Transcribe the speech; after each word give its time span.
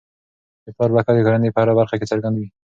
د 0.65 0.67
پلار 0.75 0.91
برکت 0.95 1.13
د 1.15 1.19
کورنی 1.25 1.49
په 1.53 1.59
هره 1.61 1.73
برخه 1.79 1.95
کي 1.99 2.05
څرګند 2.11 2.35
وي. 2.37 2.47